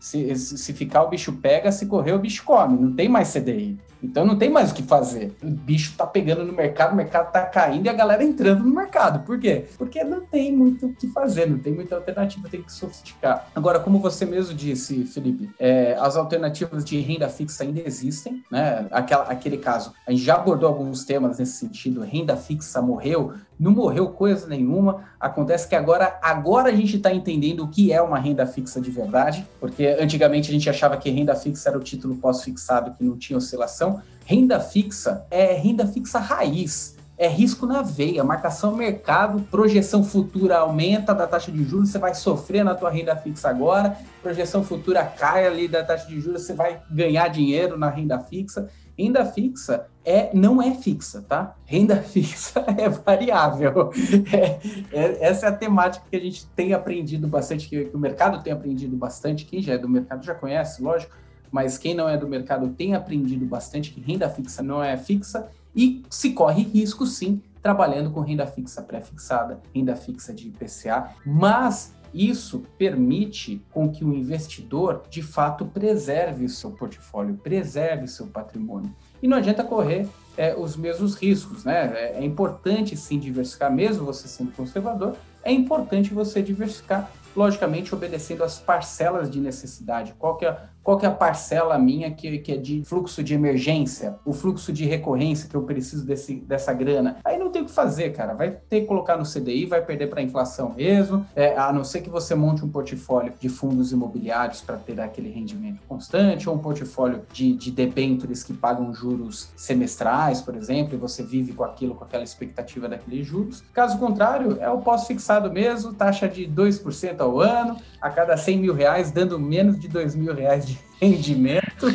se, 0.00 0.34
se 0.34 0.72
ficar 0.72 1.02
o 1.02 1.10
bicho 1.10 1.34
pega, 1.34 1.70
se 1.70 1.84
correr 1.86 2.12
o 2.12 2.18
bicho 2.18 2.42
come. 2.42 2.80
Não 2.80 2.92
tem 2.92 3.08
mais 3.08 3.32
CDI. 3.32 3.78
Então 4.02 4.24
não 4.24 4.36
tem 4.36 4.50
mais 4.50 4.70
o 4.70 4.74
que 4.74 4.82
fazer. 4.82 5.34
O 5.42 5.48
bicho 5.48 5.94
tá 5.96 6.06
pegando 6.06 6.44
no 6.44 6.52
mercado, 6.52 6.92
o 6.92 6.96
mercado 6.96 7.30
tá 7.32 7.44
caindo 7.46 7.86
e 7.86 7.88
a 7.88 7.92
galera 7.92 8.24
entrando 8.24 8.64
no 8.64 8.74
mercado. 8.74 9.24
Por 9.24 9.38
quê? 9.38 9.66
Porque 9.78 10.02
não 10.02 10.20
tem 10.20 10.54
muito 10.54 10.86
o 10.86 10.94
que 10.94 11.06
fazer, 11.08 11.48
não 11.48 11.58
tem 11.58 11.72
muita 11.72 11.94
alternativa, 11.94 12.48
tem 12.48 12.62
que 12.62 12.72
sofisticar. 12.72 13.46
Agora, 13.54 13.78
como 13.78 13.98
você 14.00 14.24
mesmo 14.24 14.54
disse, 14.54 15.04
Felipe, 15.04 15.50
é, 15.58 15.96
as 16.00 16.16
alternativas 16.16 16.84
de 16.84 16.98
renda 17.00 17.28
fixa 17.28 17.64
ainda 17.64 17.80
existem, 17.84 18.42
né? 18.50 18.86
Aquela, 18.90 19.24
aquele 19.24 19.58
caso, 19.58 19.92
a 20.06 20.10
gente 20.10 20.22
já 20.22 20.34
abordou 20.34 20.68
alguns 20.68 21.04
temas 21.04 21.38
nesse 21.38 21.52
sentido, 21.52 22.00
renda 22.00 22.36
fixa 22.36 22.82
morreu, 22.82 23.34
não 23.58 23.72
morreu 23.72 24.08
coisa 24.08 24.46
nenhuma. 24.46 25.04
Acontece 25.20 25.68
que 25.68 25.74
agora, 25.74 26.18
agora 26.22 26.68
a 26.68 26.74
gente 26.74 26.96
está 26.96 27.12
entendendo 27.12 27.64
o 27.64 27.68
que 27.68 27.92
é 27.92 28.00
uma 28.00 28.18
renda 28.18 28.46
fixa 28.46 28.80
de 28.80 28.90
verdade, 28.90 29.46
porque 29.60 29.96
antigamente 30.00 30.50
a 30.50 30.52
gente 30.52 30.68
achava 30.68 30.96
que 30.96 31.10
renda 31.10 31.34
fixa 31.34 31.68
era 31.68 31.78
o 31.78 31.82
título 31.82 32.16
pós-fixado 32.16 32.94
que 32.94 33.04
não 33.04 33.16
tinha 33.16 33.36
oscilação. 33.36 34.02
Renda 34.24 34.60
fixa 34.60 35.24
é 35.30 35.52
renda 35.54 35.86
fixa 35.86 36.18
raiz 36.18 36.96
é 37.22 37.28
risco 37.28 37.66
na 37.66 37.82
veia, 37.82 38.24
marcação 38.24 38.74
mercado, 38.74 39.40
projeção 39.48 40.02
futura 40.02 40.58
aumenta 40.58 41.14
da 41.14 41.24
taxa 41.24 41.52
de 41.52 41.62
juros, 41.62 41.90
você 41.90 41.98
vai 41.98 42.14
sofrer 42.14 42.64
na 42.64 42.74
tua 42.74 42.90
renda 42.90 43.14
fixa 43.14 43.48
agora, 43.48 43.96
projeção 44.20 44.64
futura 44.64 45.04
cai 45.04 45.46
ali 45.46 45.68
da 45.68 45.84
taxa 45.84 46.08
de 46.08 46.20
juros, 46.20 46.42
você 46.42 46.52
vai 46.52 46.80
ganhar 46.90 47.28
dinheiro 47.28 47.78
na 47.78 47.88
renda 47.88 48.18
fixa. 48.18 48.68
Renda 49.02 49.24
fixa 49.26 49.88
é, 50.04 50.30
não 50.32 50.62
é 50.62 50.74
fixa, 50.74 51.22
tá? 51.22 51.56
Renda 51.64 51.96
fixa 52.02 52.64
é 52.78 52.88
variável. 52.88 53.90
É, 54.32 54.60
é, 54.92 55.24
essa 55.26 55.46
é 55.46 55.48
a 55.48 55.52
temática 55.52 56.06
que 56.08 56.16
a 56.16 56.20
gente 56.20 56.46
tem 56.50 56.72
aprendido 56.72 57.26
bastante, 57.26 57.68
que, 57.68 57.86
que 57.86 57.96
o 57.96 57.98
mercado 57.98 58.40
tem 58.42 58.52
aprendido 58.52 58.96
bastante. 58.96 59.44
Quem 59.44 59.60
já 59.60 59.74
é 59.74 59.78
do 59.78 59.88
mercado 59.88 60.24
já 60.24 60.34
conhece, 60.34 60.80
lógico, 60.80 61.16
mas 61.50 61.76
quem 61.76 61.94
não 61.94 62.08
é 62.08 62.16
do 62.16 62.28
mercado 62.28 62.68
tem 62.68 62.94
aprendido 62.94 63.44
bastante 63.44 63.90
que 63.90 64.00
renda 64.00 64.28
fixa 64.28 64.62
não 64.62 64.82
é 64.82 64.96
fixa 64.96 65.48
e 65.74 66.02
se 66.08 66.32
corre 66.32 66.62
risco, 66.62 67.04
sim, 67.04 67.42
trabalhando 67.60 68.10
com 68.10 68.20
renda 68.20 68.46
fixa 68.46 68.82
pré-fixada, 68.82 69.60
renda 69.74 69.96
fixa 69.96 70.32
de 70.32 70.48
IPCA, 70.48 71.10
mas 71.26 71.92
isso 72.12 72.64
permite 72.76 73.64
com 73.70 73.90
que 73.90 74.04
o 74.04 74.12
investidor, 74.12 75.02
de 75.08 75.22
fato, 75.22 75.64
preserve 75.64 76.44
o 76.44 76.48
seu 76.48 76.70
portfólio, 76.70 77.38
preserve 77.42 78.04
o 78.04 78.08
seu 78.08 78.26
patrimônio. 78.26 78.94
E 79.22 79.28
não 79.28 79.36
adianta 79.36 79.64
correr 79.64 80.06
é, 80.36 80.54
os 80.54 80.76
mesmos 80.76 81.14
riscos, 81.14 81.64
né? 81.64 81.92
É, 81.94 82.18
é 82.18 82.24
importante 82.24 82.96
sim 82.96 83.18
diversificar, 83.18 83.72
mesmo 83.72 84.04
você 84.04 84.28
sendo 84.28 84.52
conservador, 84.52 85.16
é 85.42 85.52
importante 85.52 86.14
você 86.14 86.42
diversificar, 86.42 87.10
logicamente 87.34 87.94
obedecendo 87.94 88.44
às 88.44 88.58
parcelas 88.58 89.30
de 89.30 89.40
necessidade. 89.40 90.14
Qual 90.18 90.36
que 90.36 90.44
é 90.44 90.56
qual 90.82 90.98
que 90.98 91.06
é 91.06 91.08
a 91.08 91.12
parcela 91.12 91.78
minha 91.78 92.10
que, 92.10 92.38
que 92.38 92.52
é 92.52 92.56
de 92.56 92.82
fluxo 92.84 93.22
de 93.22 93.34
emergência, 93.34 94.16
o 94.24 94.32
fluxo 94.32 94.72
de 94.72 94.84
recorrência 94.84 95.48
que 95.48 95.54
eu 95.54 95.62
preciso 95.62 96.04
desse, 96.04 96.36
dessa 96.36 96.72
grana? 96.72 97.16
Aí 97.24 97.38
não 97.38 97.50
tem 97.50 97.62
o 97.62 97.64
que 97.66 97.70
fazer, 97.70 98.10
cara. 98.10 98.34
Vai 98.34 98.50
ter 98.50 98.82
que 98.82 98.86
colocar 98.86 99.16
no 99.16 99.24
CDI, 99.24 99.66
vai 99.66 99.82
perder 99.82 100.08
para 100.08 100.20
a 100.20 100.22
inflação 100.22 100.72
mesmo, 100.74 101.24
é, 101.36 101.56
a 101.56 101.72
não 101.72 101.84
ser 101.84 102.00
que 102.00 102.10
você 102.10 102.34
monte 102.34 102.64
um 102.64 102.68
portfólio 102.68 103.32
de 103.38 103.48
fundos 103.48 103.92
imobiliários 103.92 104.60
para 104.60 104.76
ter 104.76 105.00
aquele 105.00 105.30
rendimento 105.30 105.80
constante, 105.88 106.48
ou 106.48 106.56
um 106.56 106.58
portfólio 106.58 107.22
de, 107.32 107.52
de 107.54 107.70
debêntures 107.70 108.42
que 108.42 108.52
pagam 108.52 108.92
juros 108.92 109.50
semestrais, 109.56 110.40
por 110.40 110.56
exemplo, 110.56 110.94
e 110.94 110.98
você 110.98 111.22
vive 111.22 111.52
com 111.52 111.64
aquilo, 111.64 111.94
com 111.94 112.04
aquela 112.04 112.24
expectativa 112.24 112.88
daqueles 112.88 113.26
juros. 113.26 113.62
Caso 113.72 113.98
contrário, 113.98 114.58
é 114.60 114.68
o 114.68 114.78
pós-fixado 114.78 115.52
mesmo, 115.52 115.92
taxa 115.92 116.28
de 116.28 116.46
2% 116.46 117.20
ao 117.20 117.40
ano, 117.40 117.76
a 118.00 118.10
cada 118.10 118.36
100 118.36 118.58
mil 118.58 118.74
reais, 118.74 119.12
dando 119.12 119.38
menos 119.38 119.78
de 119.78 119.88
2 119.88 120.16
mil 120.16 120.34
reais 120.34 120.66
de 120.66 120.71
Yeah. 120.72 120.91
Rendimento, 121.08 121.86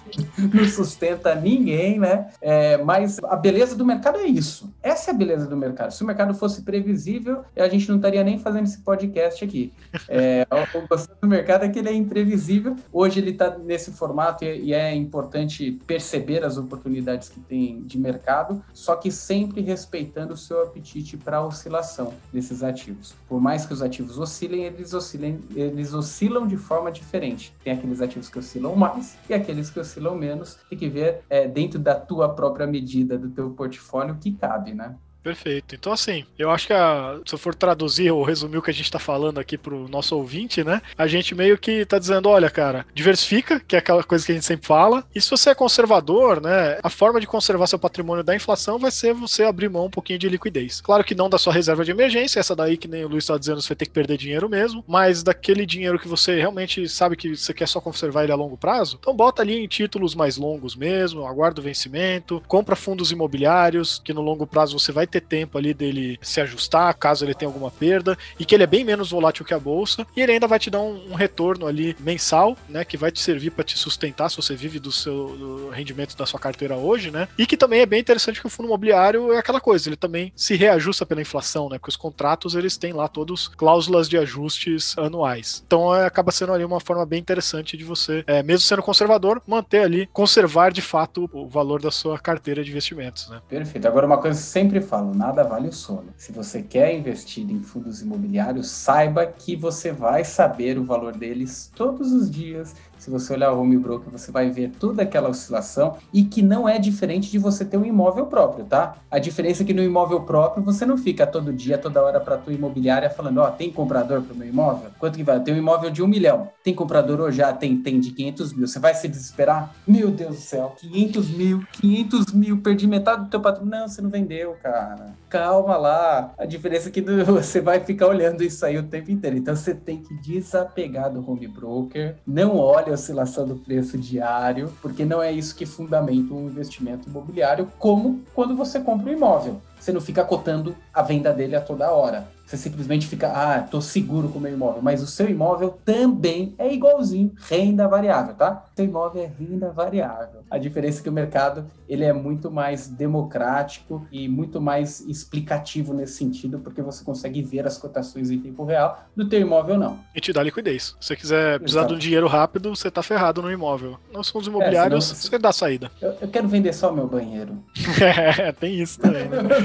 não 0.52 0.64
sustenta 0.66 1.34
ninguém, 1.34 1.98
né? 1.98 2.30
É, 2.40 2.78
mas 2.78 3.18
a 3.24 3.36
beleza 3.36 3.76
do 3.76 3.84
mercado 3.84 4.18
é 4.18 4.26
isso. 4.26 4.72
Essa 4.82 5.10
é 5.10 5.14
a 5.14 5.16
beleza 5.16 5.46
do 5.46 5.56
mercado. 5.56 5.92
Se 5.92 6.02
o 6.02 6.06
mercado 6.06 6.34
fosse 6.34 6.62
previsível, 6.62 7.44
a 7.56 7.68
gente 7.68 7.88
não 7.88 7.96
estaria 7.96 8.24
nem 8.24 8.38
fazendo 8.38 8.64
esse 8.64 8.78
podcast 8.78 9.44
aqui. 9.44 9.72
É, 10.08 10.46
o 10.74 10.88
gostoso 10.88 11.18
do 11.20 11.28
mercado 11.28 11.64
é 11.64 11.68
que 11.68 11.78
ele 11.78 11.90
é 11.90 11.94
imprevisível. 11.94 12.74
Hoje 12.90 13.20
ele 13.20 13.30
está 13.30 13.58
nesse 13.58 13.92
formato 13.92 14.44
e, 14.44 14.72
é 14.72 14.94
importante 14.94 15.72
perceber 15.86 16.42
as 16.42 16.56
oportunidades 16.56 17.28
que 17.28 17.40
tem 17.40 17.82
de 17.82 17.98
mercado, 17.98 18.64
só 18.72 18.96
que 18.96 19.10
sempre 19.10 19.60
respeitando 19.60 20.34
o 20.34 20.36
seu 20.36 20.62
apetite 20.62 21.16
para 21.16 21.42
oscilação 21.42 22.14
desses 22.32 22.62
ativos. 22.62 23.14
Por 23.28 23.40
mais 23.40 23.66
que 23.66 23.72
os 23.72 23.82
ativos 23.82 24.18
oscilem, 24.18 24.64
eles 24.64 24.94
oscilem, 24.94 25.38
eles 25.54 25.92
oscilam 25.92 26.46
de 26.46 26.56
forma 26.56 26.90
diferente. 26.90 27.54
Tem 27.62 27.72
aqueles 27.72 28.00
ativos 28.00 28.28
que 28.28 28.38
oscilam 28.38 28.53
mais 28.60 29.16
e 29.28 29.34
aqueles 29.34 29.70
que 29.70 29.80
oscilam 29.80 30.16
menos. 30.16 30.58
Tem 30.68 30.78
que 30.78 30.88
ver 30.88 31.22
é, 31.28 31.46
dentro 31.46 31.78
da 31.78 31.94
tua 31.94 32.28
própria 32.34 32.66
medida 32.66 33.18
do 33.18 33.30
teu 33.30 33.50
portfólio 33.50 34.16
que 34.16 34.32
cabe, 34.32 34.74
né? 34.74 34.96
Perfeito. 35.24 35.74
Então, 35.74 35.90
assim, 35.90 36.26
eu 36.38 36.50
acho 36.50 36.66
que 36.66 36.74
a, 36.74 37.18
se 37.24 37.34
eu 37.34 37.38
for 37.38 37.54
traduzir 37.54 38.10
ou 38.10 38.22
resumir 38.22 38.58
o 38.58 38.62
que 38.62 38.70
a 38.70 38.74
gente 38.74 38.84
está 38.84 38.98
falando 38.98 39.40
aqui 39.40 39.56
para 39.56 39.74
o 39.74 39.88
nosso 39.88 40.14
ouvinte, 40.14 40.62
né? 40.62 40.82
A 40.98 41.06
gente 41.06 41.34
meio 41.34 41.56
que 41.56 41.70
está 41.70 41.98
dizendo: 41.98 42.28
olha, 42.28 42.50
cara, 42.50 42.84
diversifica, 42.94 43.58
que 43.58 43.74
é 43.74 43.78
aquela 43.78 44.04
coisa 44.04 44.26
que 44.26 44.32
a 44.32 44.34
gente 44.34 44.44
sempre 44.44 44.66
fala. 44.66 45.02
E 45.14 45.20
se 45.20 45.30
você 45.30 45.48
é 45.48 45.54
conservador, 45.54 46.42
né? 46.42 46.78
A 46.82 46.90
forma 46.90 47.18
de 47.18 47.26
conservar 47.26 47.66
seu 47.66 47.78
patrimônio 47.78 48.22
da 48.22 48.36
inflação 48.36 48.78
vai 48.78 48.90
ser 48.90 49.14
você 49.14 49.44
abrir 49.44 49.70
mão 49.70 49.86
um 49.86 49.90
pouquinho 49.90 50.18
de 50.18 50.28
liquidez. 50.28 50.82
Claro 50.82 51.02
que 51.02 51.14
não 51.14 51.30
da 51.30 51.38
sua 51.38 51.54
reserva 51.54 51.86
de 51.86 51.90
emergência, 51.90 52.38
essa 52.38 52.54
daí 52.54 52.76
que 52.76 52.86
nem 52.86 53.06
o 53.06 53.08
Luiz 53.08 53.24
está 53.24 53.38
dizendo, 53.38 53.62
você 53.62 53.68
vai 53.68 53.76
ter 53.76 53.86
que 53.86 53.92
perder 53.92 54.18
dinheiro 54.18 54.46
mesmo, 54.46 54.84
mas 54.86 55.22
daquele 55.22 55.64
dinheiro 55.64 55.98
que 55.98 56.06
você 56.06 56.38
realmente 56.38 56.86
sabe 56.86 57.16
que 57.16 57.34
você 57.34 57.54
quer 57.54 57.66
só 57.66 57.80
conservar 57.80 58.24
ele 58.24 58.32
a 58.32 58.36
longo 58.36 58.58
prazo, 58.58 58.98
então 59.00 59.16
bota 59.16 59.40
ali 59.40 59.64
em 59.64 59.66
títulos 59.66 60.14
mais 60.14 60.36
longos 60.36 60.76
mesmo, 60.76 61.26
aguarda 61.26 61.60
o 61.60 61.64
vencimento, 61.64 62.42
compra 62.46 62.76
fundos 62.76 63.10
imobiliários, 63.10 64.02
que 64.04 64.12
no 64.12 64.20
longo 64.20 64.46
prazo 64.46 64.78
você 64.78 64.92
vai 64.92 65.06
ter 65.14 65.20
tempo 65.20 65.58
ali 65.58 65.72
dele 65.72 66.18
se 66.20 66.40
ajustar, 66.40 66.94
caso 66.94 67.24
ele 67.24 67.34
tenha 67.34 67.48
alguma 67.48 67.70
perda, 67.70 68.16
e 68.38 68.44
que 68.44 68.54
ele 68.54 68.64
é 68.64 68.66
bem 68.66 68.84
menos 68.84 69.10
volátil 69.10 69.44
que 69.44 69.54
a 69.54 69.58
bolsa, 69.58 70.06
e 70.16 70.20
ele 70.20 70.32
ainda 70.32 70.46
vai 70.46 70.58
te 70.58 70.70
dar 70.70 70.80
um, 70.80 71.12
um 71.12 71.14
retorno 71.14 71.66
ali 71.66 71.96
mensal, 72.00 72.56
né, 72.68 72.84
que 72.84 72.96
vai 72.96 73.10
te 73.10 73.20
servir 73.20 73.50
para 73.50 73.64
te 73.64 73.78
sustentar 73.78 74.30
se 74.30 74.36
você 74.36 74.56
vive 74.56 74.78
do 74.78 74.90
seu 74.90 75.36
do 75.36 75.70
rendimento 75.70 76.16
da 76.16 76.26
sua 76.26 76.40
carteira 76.40 76.76
hoje, 76.76 77.10
né? 77.10 77.28
E 77.38 77.46
que 77.46 77.56
também 77.56 77.80
é 77.80 77.86
bem 77.86 78.00
interessante 78.00 78.40
que 78.40 78.46
o 78.46 78.50
fundo 78.50 78.66
imobiliário 78.66 79.32
é 79.32 79.38
aquela 79.38 79.60
coisa, 79.60 79.88
ele 79.88 79.96
também 79.96 80.32
se 80.34 80.54
reajusta 80.56 81.06
pela 81.06 81.20
inflação, 81.20 81.68
né? 81.68 81.78
Porque 81.78 81.90
os 81.90 81.96
contratos 81.96 82.54
eles 82.54 82.76
têm 82.76 82.92
lá 82.92 83.08
todos 83.08 83.48
cláusulas 83.48 84.08
de 84.08 84.16
ajustes 84.18 84.96
anuais. 84.98 85.62
Então 85.66 85.94
é, 85.94 86.06
acaba 86.06 86.32
sendo 86.32 86.52
ali 86.52 86.64
uma 86.64 86.80
forma 86.80 87.04
bem 87.06 87.20
interessante 87.20 87.76
de 87.76 87.84
você, 87.84 88.24
é, 88.26 88.42
mesmo 88.42 88.60
sendo 88.60 88.82
conservador, 88.82 89.42
manter 89.46 89.80
ali, 89.80 90.08
conservar 90.12 90.72
de 90.72 90.82
fato 90.82 91.28
o 91.32 91.46
valor 91.46 91.80
da 91.80 91.90
sua 91.90 92.18
carteira 92.18 92.64
de 92.64 92.70
investimentos, 92.70 93.28
né? 93.28 93.40
Perfeito. 93.48 93.86
Agora 93.86 94.06
uma 94.06 94.18
coisa 94.18 94.38
que 94.38 94.46
sempre 94.46 94.80
falo, 94.80 95.03
nada 95.12 95.42
vale 95.42 95.68
o 95.68 95.72
sono. 95.72 96.14
Se 96.16 96.30
você 96.30 96.62
quer 96.62 96.96
investir 96.96 97.50
em 97.50 97.60
fundos 97.60 98.00
imobiliários, 98.00 98.70
saiba 98.70 99.26
que 99.26 99.56
você 99.56 99.90
vai 99.90 100.24
saber 100.24 100.78
o 100.78 100.84
valor 100.84 101.16
deles 101.16 101.70
todos 101.74 102.12
os 102.12 102.30
dias 102.30 102.74
se 103.04 103.10
você 103.10 103.34
olhar 103.34 103.52
o 103.52 103.60
home 103.60 103.76
broker, 103.76 104.10
você 104.10 104.32
vai 104.32 104.48
ver 104.48 104.72
toda 104.80 105.02
aquela 105.02 105.28
oscilação 105.28 105.98
e 106.10 106.24
que 106.24 106.40
não 106.40 106.66
é 106.66 106.78
diferente 106.78 107.30
de 107.30 107.38
você 107.38 107.62
ter 107.62 107.76
um 107.76 107.84
imóvel 107.84 108.24
próprio, 108.26 108.64
tá? 108.64 108.96
A 109.10 109.18
diferença 109.18 109.62
é 109.62 109.66
que 109.66 109.74
no 109.74 109.82
imóvel 109.82 110.22
próprio 110.22 110.64
você 110.64 110.86
não 110.86 110.96
fica 110.96 111.26
todo 111.26 111.52
dia, 111.52 111.76
toda 111.76 112.02
hora 112.02 112.18
para 112.18 112.38
tua 112.38 112.54
imobiliária 112.54 113.10
falando, 113.10 113.38
ó, 113.42 113.48
oh, 113.48 113.50
tem 113.50 113.70
comprador 113.70 114.22
para 114.22 114.32
o 114.32 114.36
meu 114.36 114.48
imóvel? 114.48 114.90
Quanto 114.98 115.18
que 115.18 115.22
vai? 115.22 115.38
Tem 115.40 115.52
um 115.52 115.58
imóvel 115.58 115.90
de 115.90 116.02
um 116.02 116.06
milhão. 116.06 116.48
Tem 116.62 116.74
comprador 116.74 117.20
hoje? 117.20 117.36
Já 117.36 117.52
tem, 117.52 117.76
tem 117.76 118.00
de 118.00 118.10
500 118.10 118.54
mil. 118.54 118.66
Você 118.66 118.78
vai 118.78 118.94
se 118.94 119.06
desesperar? 119.06 119.74
Meu 119.86 120.10
Deus 120.10 120.36
do 120.36 120.40
céu, 120.40 120.74
500 120.78 121.28
mil, 121.28 121.62
500 121.72 122.32
mil, 122.32 122.62
perdi 122.62 122.86
metade 122.86 123.24
do 123.24 123.28
teu 123.28 123.40
patrimônio. 123.40 123.80
Não, 123.80 123.88
você 123.88 124.00
não 124.00 124.08
vendeu, 124.08 124.56
cara. 124.62 125.14
Calma 125.28 125.76
lá. 125.76 126.32
A 126.38 126.46
diferença 126.46 126.88
é 126.88 126.92
que 126.92 127.02
você 127.26 127.60
vai 127.60 127.80
ficar 127.80 128.06
olhando 128.06 128.42
isso 128.42 128.64
aí 128.64 128.78
o 128.78 128.82
tempo 128.82 129.10
inteiro. 129.10 129.36
Então 129.36 129.54
você 129.54 129.74
tem 129.74 130.00
que 130.00 130.14
desapegar 130.22 131.12
do 131.12 131.28
home 131.28 131.48
broker. 131.48 132.16
Não 132.26 132.56
olha 132.56 132.93
oscilação 132.94 133.46
do 133.46 133.56
preço 133.56 133.98
diário, 133.98 134.72
porque 134.80 135.04
não 135.04 135.22
é 135.22 135.30
isso 135.30 135.54
que 135.54 135.66
fundamenta 135.66 136.32
um 136.32 136.46
investimento 136.46 137.08
imobiliário, 137.08 137.70
como 137.78 138.22
quando 138.34 138.56
você 138.56 138.80
compra 138.80 139.10
um 139.10 139.16
imóvel. 139.16 139.60
Você 139.78 139.92
não 139.92 140.00
fica 140.00 140.24
cotando 140.24 140.76
a 140.92 141.02
venda 141.02 141.32
dele 141.32 141.56
a 141.56 141.60
toda 141.60 141.90
hora. 141.90 142.26
Você 142.46 142.58
simplesmente 142.58 143.06
fica, 143.06 143.28
ah, 143.28 143.62
tô 143.62 143.80
seguro 143.80 144.28
com 144.28 144.38
o 144.38 144.42
meu 144.42 144.52
imóvel. 144.52 144.82
Mas 144.82 145.02
o 145.02 145.06
seu 145.06 145.28
imóvel 145.28 145.78
também 145.84 146.54
é 146.58 146.72
igualzinho, 146.72 147.32
renda 147.48 147.88
variável, 147.88 148.34
tá? 148.34 148.64
Seu 148.76 148.84
imóvel 148.84 149.24
é 149.24 149.26
renda 149.26 149.70
variável. 149.70 150.42
A 150.50 150.58
diferença 150.58 151.00
é 151.00 151.02
que 151.02 151.08
o 151.08 151.12
mercado 151.12 151.64
ele 151.88 152.04
é 152.04 152.12
muito 152.12 152.50
mais 152.50 152.86
democrático 152.86 154.06
e 154.12 154.28
muito 154.28 154.60
mais 154.60 155.00
explicativo 155.00 155.94
nesse 155.94 156.18
sentido, 156.18 156.58
porque 156.58 156.82
você 156.82 157.02
consegue 157.02 157.42
ver 157.42 157.66
as 157.66 157.78
cotações 157.78 158.30
em 158.30 158.38
tempo 158.38 158.64
real. 158.64 159.04
Do 159.16 159.26
teu 159.26 159.40
imóvel, 159.40 159.78
não. 159.78 159.98
E 160.14 160.20
te 160.20 160.32
dá 160.32 160.42
liquidez. 160.42 160.94
Se 161.00 161.08
você 161.08 161.16
quiser 161.16 161.58
precisar 161.58 161.80
Exato. 161.80 161.94
de 161.94 161.96
um 161.96 161.98
dinheiro 161.98 162.26
rápido, 162.26 162.74
você 162.74 162.90
tá 162.90 163.02
ferrado 163.02 163.40
no 163.40 163.50
imóvel. 163.50 163.98
Nos 164.12 164.28
fundos 164.28 164.48
imobiliários, 164.48 165.10
é, 165.10 165.14
você 165.14 165.38
dá 165.38 165.52
saída. 165.52 165.90
Eu, 166.00 166.14
eu, 166.20 166.28
quero 166.28 166.46
vender 166.46 166.74
só 166.74 166.92
o 166.92 166.94
meu 166.94 167.06
banheiro. 167.06 167.56
é, 168.00 168.52
tem 168.52 168.78
isso 168.80 169.00
também. 169.00 169.28
Né? 169.28 169.38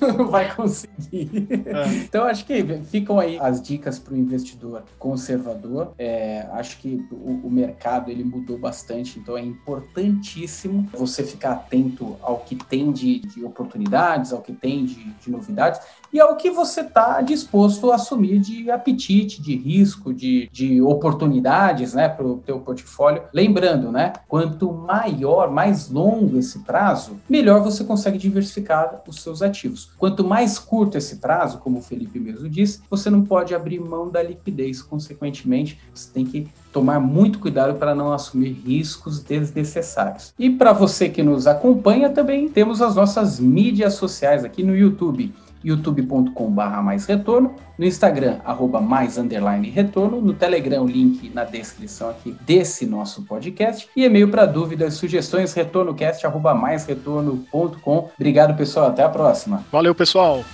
não 0.00 0.28
vai 0.30 0.54
conseguir. 0.54 1.48
É. 1.66 1.94
Então, 2.04 2.24
acho 2.24 2.44
que 2.44 2.62
ficam 2.84 3.18
aí 3.18 3.38
as 3.38 3.60
dicas 3.62 3.98
para 3.98 4.14
o 4.14 4.16
investidor 4.16 4.82
conservador. 4.98 5.92
É, 5.98 6.46
acho 6.52 6.78
que 6.78 7.06
o, 7.10 7.46
o, 7.46 7.50
mercado 7.50 8.10
ele 8.10 8.24
mudou 8.24 8.58
bastante, 8.58 9.18
então 9.18 9.36
é 9.36 9.42
importantíssimo 9.42 10.88
você 10.92 11.24
ficar 11.24 11.52
atento 11.52 12.16
ao 12.20 12.38
que 12.38 12.56
tem 12.56 12.92
de, 12.92 13.20
de 13.20 13.44
oportunidades, 13.44 14.32
ao 14.32 14.40
que 14.40 14.52
tem 14.52 14.84
de, 14.84 15.04
de 15.04 15.30
novidades 15.30 15.80
e 16.14 16.20
ao 16.20 16.36
que 16.36 16.48
você 16.48 16.82
está 16.82 17.20
disposto 17.20 17.90
a 17.90 17.96
assumir 17.96 18.38
de 18.38 18.70
apetite, 18.70 19.42
de 19.42 19.56
risco, 19.56 20.14
de, 20.14 20.48
de 20.52 20.80
oportunidades 20.80 21.92
né, 21.92 22.08
para 22.08 22.24
o 22.24 22.36
teu 22.38 22.60
portfólio. 22.60 23.24
Lembrando, 23.32 23.90
né, 23.90 24.12
quanto 24.28 24.72
maior, 24.72 25.50
mais 25.50 25.90
longo 25.90 26.38
esse 26.38 26.60
prazo, 26.60 27.16
melhor 27.28 27.64
você 27.64 27.82
consegue 27.82 28.16
diversificar 28.16 29.02
os 29.08 29.22
seus 29.22 29.42
ativos. 29.42 29.90
Quanto 29.98 30.22
mais 30.22 30.56
curto 30.56 30.96
esse 30.96 31.16
prazo, 31.16 31.58
como 31.58 31.80
o 31.80 31.82
Felipe 31.82 32.20
mesmo 32.20 32.48
disse, 32.48 32.80
você 32.88 33.10
não 33.10 33.22
pode 33.24 33.52
abrir 33.52 33.80
mão 33.80 34.08
da 34.08 34.22
liquidez. 34.22 34.80
Consequentemente, 34.80 35.80
você 35.92 36.08
tem 36.12 36.24
que 36.24 36.46
tomar 36.72 37.00
muito 37.00 37.40
cuidado 37.40 37.74
para 37.74 37.92
não 37.92 38.12
assumir 38.12 38.52
riscos 38.52 39.20
desnecessários. 39.20 40.32
E 40.38 40.48
para 40.48 40.72
você 40.72 41.08
que 41.08 41.24
nos 41.24 41.48
acompanha, 41.48 42.08
também 42.08 42.48
temos 42.48 42.80
as 42.80 42.94
nossas 42.94 43.40
mídias 43.40 43.94
sociais 43.94 44.44
aqui 44.44 44.62
no 44.62 44.76
YouTube 44.76 45.34
youtube.com.br 45.64 46.82
mais 46.82 47.06
retorno, 47.06 47.54
no 47.78 47.84
Instagram, 47.84 48.38
arroba 48.44 48.80
mais 48.80 49.18
underline 49.18 49.68
retorno, 49.70 50.20
no 50.20 50.34
Telegram, 50.34 50.86
link 50.86 51.30
na 51.30 51.44
descrição 51.44 52.10
aqui 52.10 52.36
desse 52.42 52.86
nosso 52.86 53.22
podcast, 53.22 53.88
e 53.96 54.04
e-mail 54.04 54.28
para 54.28 54.46
dúvidas, 54.46 54.94
sugestões, 54.94 55.52
retornocast, 55.52 56.26
arroba 56.26 56.54
mais 56.54 56.84
retorno.com. 56.84 58.10
Obrigado, 58.14 58.56
pessoal, 58.56 58.86
até 58.86 59.02
a 59.02 59.08
próxima. 59.08 59.64
Valeu, 59.72 59.94
pessoal. 59.94 60.44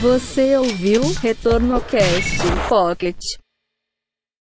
Você 0.00 0.56
ouviu 0.56 1.02
Retorno 1.20 1.80
Cast 1.80 2.42
Pocket. 2.68 3.45